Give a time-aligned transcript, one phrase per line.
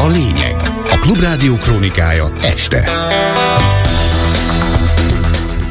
[0.00, 0.56] a lényeg.
[0.90, 2.90] A Klubrádió krónikája este.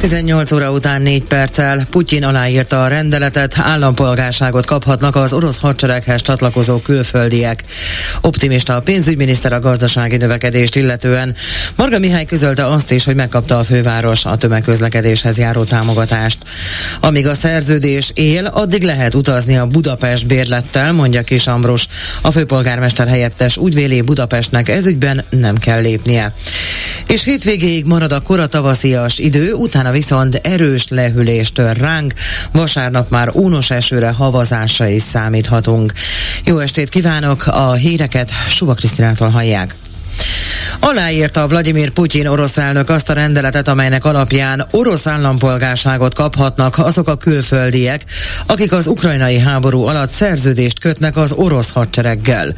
[0.00, 6.78] 18 óra után 4 perccel Putyin aláírta a rendeletet, állampolgárságot kaphatnak az orosz hadsereghez csatlakozó
[6.78, 7.64] külföldiek.
[8.20, 11.34] Optimista a pénzügyminiszter a gazdasági növekedést illetően.
[11.76, 16.38] Marga Mihály közölte azt is, hogy megkapta a főváros a tömegközlekedéshez járó támogatást.
[17.00, 21.86] Amíg a szerződés él, addig lehet utazni a Budapest bérlettel, mondja Kis Ambrus.
[22.20, 26.34] A főpolgármester helyettes úgy véli Budapestnek ezügyben nem kell lépnie.
[27.10, 32.14] És hétvégéig marad a kora tavaszias idő, utána viszont erős lehűléstől ránk,
[32.52, 35.92] vasárnap már únos esőre, havazásra is számíthatunk.
[36.44, 39.76] Jó estét kívánok, a híreket Suba Krisztinától hallják.
[40.80, 47.16] Aláírta Vladimir Putyin orosz elnök azt a rendeletet, amelynek alapján orosz állampolgárságot kaphatnak azok a
[47.16, 48.04] külföldiek,
[48.46, 52.54] akik az ukrajnai háború alatt szerződést kötnek az orosz hadsereggel.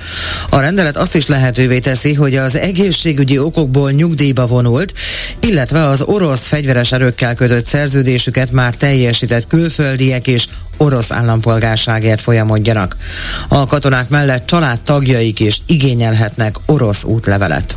[0.48, 4.92] A rendelet azt is lehetővé teszi, hogy az egészségügyi okokból nyugdíjba vonult,
[5.40, 12.96] illetve az orosz fegyveres erőkkel kötött szerződésüket már teljesített külföldiek is orosz állampolgárságért folyamodjanak.
[13.48, 17.76] A katonák mellett családtagjaik is igényelhetnek orosz útlevelet.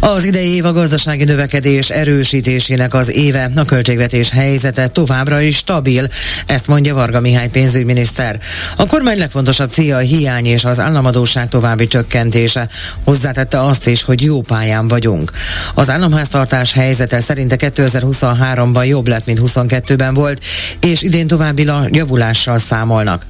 [0.00, 6.08] Az idei év a gazdasági növekedés erősítésének az éve, a költségvetés helyzete továbbra is stabil,
[6.46, 8.40] ezt mondja Varga Mihály pénzügyminiszter.
[8.76, 12.68] A kormány legfontosabb célja a hiány és az államadóság további csökkentése.
[13.04, 15.30] Hozzátette azt is, hogy jó pályán vagyunk.
[15.74, 20.44] Az államháztartás helyzete szerinte 2023-ban jobb lett, mint 22-ben volt,
[20.80, 23.26] és idén további javulással számolnak.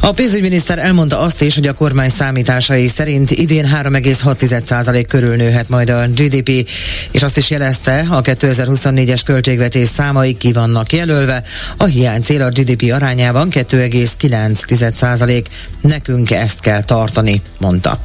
[0.00, 5.90] A pénzügyminiszter elmondta azt is, hogy a kormány számításai szerint idén 3,6% körül nőhet majd
[5.90, 6.68] a GDP,
[7.10, 11.42] és azt is jelezte, a 2024-es költségvetés számai ki vannak jelölve,
[11.76, 15.44] a hiány cél a GDP arányában 2,9%.
[15.80, 18.00] Nekünk ezt kell tartani, mondta.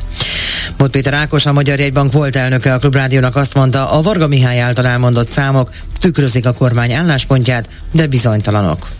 [0.77, 4.59] Bot Péter Ákos, a Magyar Jegybank volt elnöke a Klubrádiónak azt mondta, a Varga Mihály
[4.59, 8.98] által elmondott számok tükrözik a kormány álláspontját, de bizonytalanok.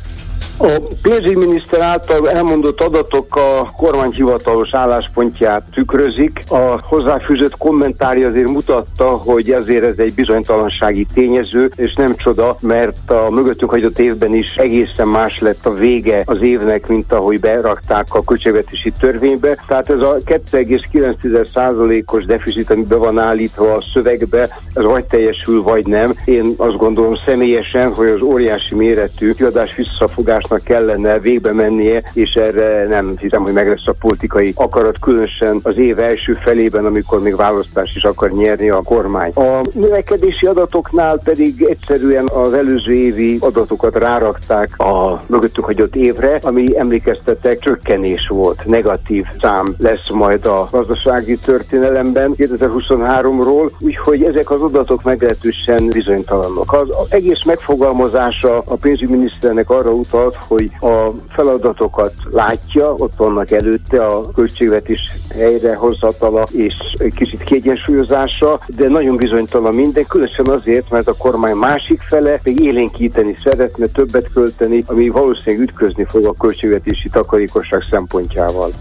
[0.61, 6.43] A pénzügyminiszter által elmondott adatok a kormány hivatalos álláspontját tükrözik.
[6.47, 13.11] A hozzáfűzött kommentárja azért mutatta, hogy ezért ez egy bizonytalansági tényező, és nem csoda, mert
[13.11, 18.13] a mögöttünk hagyott évben is egészen más lett a vége az évnek, mint ahogy berakták
[18.13, 19.57] a költségvetési törvénybe.
[19.67, 24.41] Tehát ez a 2,9%-os deficit, ami be van állítva a szövegbe,
[24.73, 26.13] ez vagy teljesül, vagy nem.
[26.25, 32.33] Én azt gondolom személyesen, hogy az óriási méretű kiadás visszafogás változásnak kellene végbe mennie, és
[32.33, 37.21] erre nem hiszem, hogy meg lesz a politikai akarat, különösen az év első felében, amikor
[37.21, 39.31] még választás is akar nyerni a kormány.
[39.35, 46.77] A növekedési adatoknál pedig egyszerűen az előző évi adatokat rárakták a mögöttük hagyott évre, ami
[46.77, 55.03] emlékeztetek csökkenés volt, negatív szám lesz majd a gazdasági történelemben 2023-ról, úgyhogy ezek az adatok
[55.03, 56.73] meglehetősen bizonytalanok.
[56.73, 64.31] Az egész megfogalmazása a pénzügyminiszternek arra utalt, hogy a feladatokat látja, ott vannak előtte a
[64.31, 64.99] költségvetés
[65.33, 72.01] helyrehozatala és egy kicsit kiegyensúlyozása, de nagyon bizonytalan minden, különösen azért, mert a kormány másik
[72.01, 78.71] fele még élénkíteni szeretne, többet költeni, ami valószínűleg ütközni fog a költségvetési takarékosság szempontjával.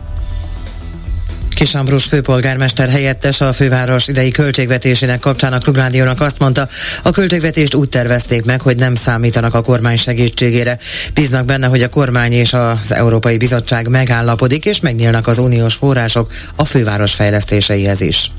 [1.59, 6.69] Kis Ambrus főpolgármester helyettes a főváros idei költségvetésének kapcsán a Klubrádiónak azt mondta,
[7.03, 10.79] a költségvetést úgy tervezték meg, hogy nem számítanak a kormány segítségére.
[11.15, 16.33] Bíznak benne, hogy a kormány és az Európai Bizottság megállapodik, és megnyílnak az uniós források
[16.57, 18.31] a főváros fejlesztéseihez is.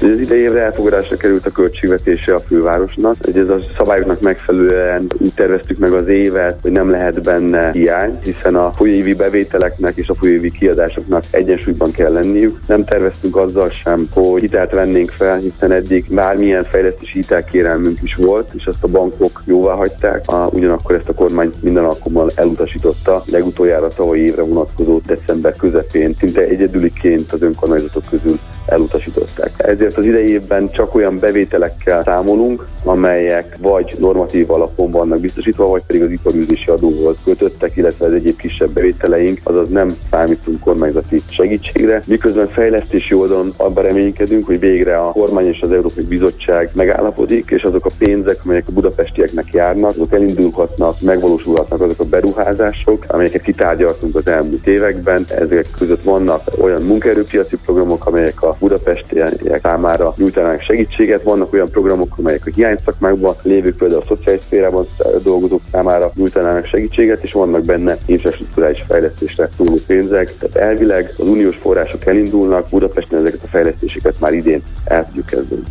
[0.00, 5.78] Az idejére elfogadásra került a költségvetése a fővárosnak, hogy ez a szabályoknak megfelelően úgy terveztük
[5.78, 10.50] meg az évet, hogy nem lehet benne hiány, hiszen a folyévi bevételeknek és a folyévi
[10.50, 12.58] kiadásoknak egyensúlyban kell lenniük.
[12.66, 18.50] Nem terveztünk azzal sem, hogy hitelt vennénk fel, hiszen eddig bármilyen fejlesztési hitelkérelmünk is volt,
[18.54, 23.88] és azt a bankok jóvá hagyták, a, ugyanakkor ezt a kormány minden alkalommal elutasította, legutoljára
[23.88, 29.50] tavalyi évre vonatkozó december közepén, szinte egyedüliként az önkormányzatok közül elutasították.
[29.66, 35.82] Ezért az idei évben csak olyan bevételekkel számolunk, amelyek vagy normatív alapon vannak biztosítva, vagy
[35.86, 42.02] pedig az iparűzési adóhoz kötöttek, illetve az egyéb kisebb bevételeink, azaz nem számítunk kormányzati segítségre.
[42.06, 47.62] Miközben fejlesztési oldalon abban reménykedünk, hogy végre a kormány és az Európai Bizottság megállapodik, és
[47.62, 54.16] azok a pénzek, amelyek a budapestieknek járnak, azok elindulhatnak, megvalósulhatnak azok a beruházások, amelyeket kitárgyaltunk
[54.16, 55.24] az elmúlt években.
[55.28, 61.22] Ezek között vannak olyan munkaerőpiaci programok, amelyek a a budapestiek számára nyújtanának segítséget.
[61.22, 64.86] Vannak olyan programok, amelyek a hiány szakmákban lévők, például a szociális szférában
[65.22, 70.34] dolgozók számára nyújtanának segítséget, és vannak benne infrastruktúrális fejlesztésre szóló pénzek.
[70.38, 75.62] Tehát elvileg az uniós források elindulnak, Budapesten ezeket a fejlesztéseket már idén el tudjuk kezdeni.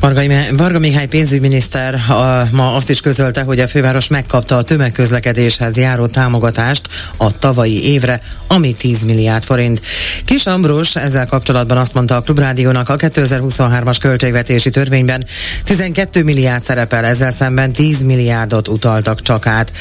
[0.00, 6.06] Varga, Mihály pénzügyminiszter a, ma azt is közölte, hogy a főváros megkapta a tömegközlekedéshez járó
[6.06, 9.80] támogatást a tavalyi évre, ami 10 milliárd forint.
[10.24, 15.24] Kis Ambrus ezzel kapcsolatban azt mondta a Klubrádiónak a 2023-as költségvetési törvényben
[15.64, 19.72] 12 milliárd szerepel, ezzel szemben 10 milliárdot utaltak csak át.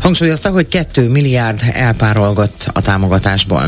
[0.00, 3.64] Hangsúlyozta, hogy 2 milliárd elpárolgott a támogatásból.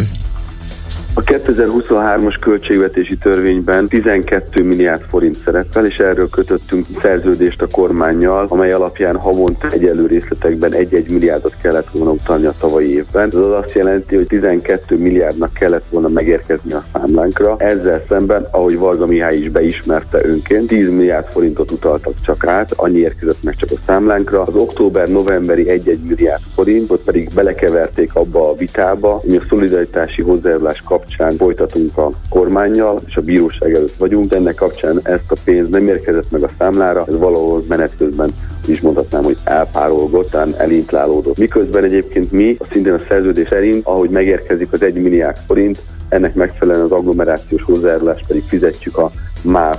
[1.19, 8.73] A 2023-as költségvetési törvényben 12 milliárd forint szerepel, és erről kötöttünk szerződést a kormányjal, amely
[8.73, 13.29] alapján havonta egyelő részletekben 1-1 milliárdot kellett volna utalni a tavalyi évben.
[13.29, 17.55] Ez az azt jelenti, hogy 12 milliárdnak kellett volna megérkezni a számlánkra.
[17.59, 22.99] Ezzel szemben, ahogy Varga Mihály is beismerte önként, 10 milliárd forintot utaltak csak át, annyi
[22.99, 24.43] érkezett meg csak a számlánkra.
[24.43, 31.05] Az október-novemberi 1-1 milliárd forintot pedig belekeverték abba a vitába, ami a szolidaritási hozzájárulás kap
[31.07, 34.33] kapcsán folytatunk a kormányjal, és a bíróság előtt vagyunk.
[34.33, 38.31] Ennek kapcsán ezt a pénzt nem érkezett meg a számlára, ez valahol menet közben
[38.67, 41.39] is mondhatnám, hogy elpárolgott, talán elintlálódott.
[41.39, 46.85] Miközben egyébként mi, szintén a szerződés szerint, ahogy megérkezik az 1 milliárd forint, ennek megfelelően
[46.85, 49.11] az agglomerációs hozzájárulást pedig fizetjük a
[49.43, 49.79] MÁV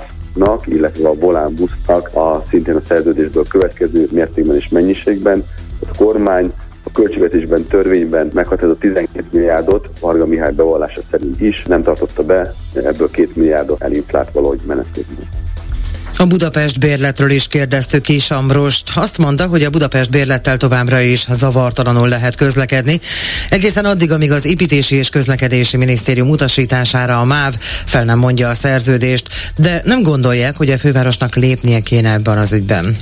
[0.64, 5.44] illetve a Volán busznak a szintén a szerződésből következő mértékben és mennyiségben.
[5.80, 6.52] A kormány
[6.88, 13.10] a költségvetésben, törvényben meghatározott 12 milliárdot, Varga Mihály bevallása szerint is nem tartotta be, ebből
[13.10, 15.16] 2 milliárdot elintlált valahogy menesztében.
[16.16, 18.90] A Budapest bérletről is kérdeztük is Ambrost.
[18.94, 23.00] Azt mondta, hogy a Budapest bérlettel továbbra is zavartalanul lehet közlekedni.
[23.50, 27.54] Egészen addig, amíg az építési és közlekedési minisztérium utasítására a MÁV
[27.84, 32.52] fel nem mondja a szerződést, de nem gondolják, hogy a fővárosnak lépnie kéne ebben az
[32.52, 32.96] ügyben.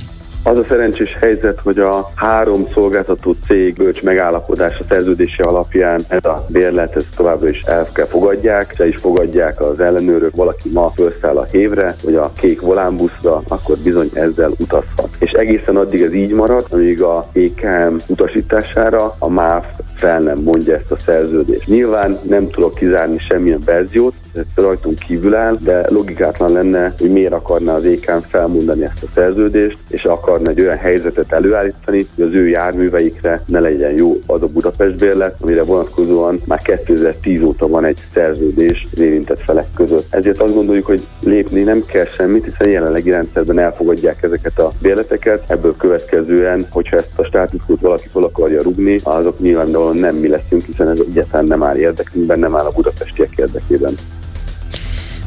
[0.47, 6.45] Az a szerencsés helyzet, hogy a három szolgáltató cég bölcs megállapodása szerződése alapján ez a
[6.49, 11.37] bérlet ez továbbra is el kell fogadják, se is fogadják az ellenőrök, valaki ma felszáll
[11.37, 15.09] a hévre, vagy a kék volánbuszra, akkor bizony ezzel utazhat.
[15.19, 19.65] És egészen addig ez így marad, amíg a EKM utasítására a MÁV
[19.95, 21.67] fel nem mondja ezt a szerződést.
[21.67, 24.13] Nyilván nem tudok kizárni semmilyen verziót,
[24.55, 29.77] rajtunk kívül áll, de logikátlan lenne, hogy miért akarná az ékán felmondani ezt a szerződést,
[29.89, 34.45] és akarna egy olyan helyzetet előállítani, hogy az ő járműveikre ne legyen jó az a
[34.45, 40.13] Budapest bérlet, amire vonatkozóan már 2010 óta van egy szerződés az érintett felek között.
[40.13, 45.43] Ezért azt gondoljuk, hogy lépni nem kell semmit, hiszen jelenlegi rendszerben elfogadják ezeket a bérleteket,
[45.47, 50.63] ebből következően, hogyha ezt a státuszkót valaki fel akarja rugni, azok nyilvánvalóan nem mi leszünk,
[50.63, 53.95] hiszen ez egyáltalán nem áll érdekünkben, nem áll a budapestiek érdekében.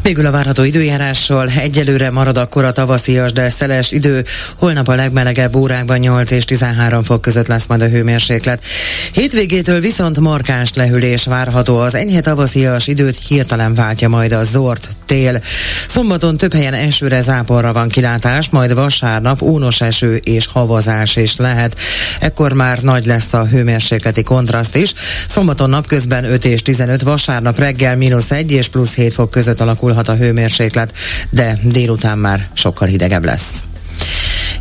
[0.03, 4.25] Végül a várható időjárásról egyelőre marad akkor a tavaszias, de szeles idő.
[4.59, 8.65] Holnap a legmelegebb órákban 8 és 13 fok között lesz majd a hőmérséklet.
[9.13, 11.79] Hétvégétől viszont markáns lehűlés várható.
[11.79, 15.41] Az enyhe tavaszias időt hirtelen váltja majd a zord tél.
[15.89, 21.77] Szombaton több helyen esőre, záporra van kilátás, majd vasárnap ónos eső és havazás is lehet.
[22.21, 24.93] Ekkor már nagy lesz a hőmérsékleti kontraszt is.
[25.29, 30.09] Szombaton napközben 5 és 15, vasárnap reggel mínusz 1 és plusz 7 fok között alakulhat
[30.09, 30.93] a hőmérséklet,
[31.31, 33.63] de délután már sokkal hidegebb lesz.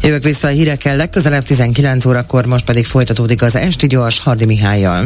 [0.01, 5.05] Jövök vissza a hírekkel legközelebb 19 órakor, most pedig folytatódik az Esti Gyors Hardi Mihályjal.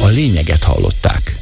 [0.00, 1.41] A lényeget hallották.